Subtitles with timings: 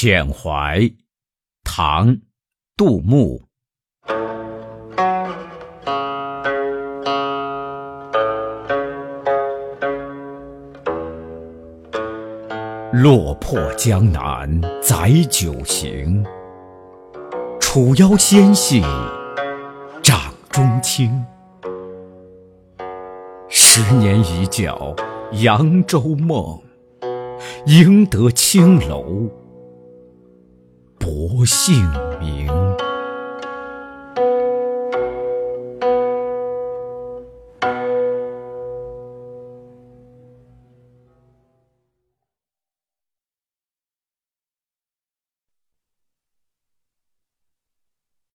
[0.00, 0.92] 遣怀，
[1.64, 2.06] 唐·
[2.76, 3.42] 杜牧。
[12.92, 14.48] 落魄江南
[14.80, 16.24] 载酒行，
[17.60, 18.80] 楚腰纤细
[20.00, 21.26] 掌中轻。
[23.48, 24.72] 十年一觉
[25.32, 26.62] 扬州梦，
[27.66, 29.28] 赢得青楼
[31.38, 31.88] 我姓
[32.20, 32.87] 名。